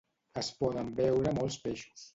Es 0.41 0.49
poden 0.63 0.89
veure 1.03 1.37
molts 1.41 1.63
peixos. 1.69 2.09